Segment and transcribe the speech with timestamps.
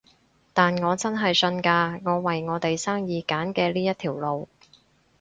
[0.55, 4.47] 但我真係信㗎，我為我哋生意揀嘅呢一條路